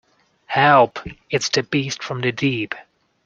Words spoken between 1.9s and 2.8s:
from the deep.